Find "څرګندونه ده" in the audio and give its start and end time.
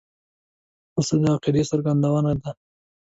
1.71-2.51